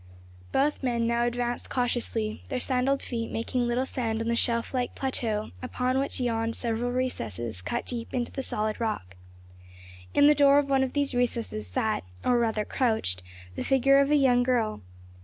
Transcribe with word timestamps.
Both 0.51 0.81
men 0.81 1.05
now 1.05 1.25
advanced 1.25 1.69
cautiously, 1.69 2.43
their 2.49 2.59
sandaled 2.59 3.03
feet 3.03 3.29
making 3.29 3.67
little 3.67 3.85
sound 3.85 4.19
on 4.19 4.29
the 4.29 4.35
shelf 4.35 4.73
like 4.73 4.95
plateau 4.95 5.51
upon 5.61 5.99
which 5.99 6.19
yawned 6.19 6.55
several 6.55 6.89
recesses 6.91 7.61
cut 7.61 7.85
deep 7.85 8.11
into 8.11 8.31
the 8.31 8.41
solid 8.41 8.81
rock. 8.81 9.15
In 10.15 10.25
the 10.25 10.33
door 10.33 10.57
of 10.57 10.67
one 10.71 10.83
of 10.83 10.93
these 10.93 11.13
recesses 11.13 11.67
sat, 11.67 12.03
or 12.25 12.39
rather 12.39 12.65
crouched, 12.65 13.21
the 13.55 13.63
figure 13.63 13.99
of 13.99 14.09
a 14.09 14.15
young 14.15 14.41
girl. 14.41 14.81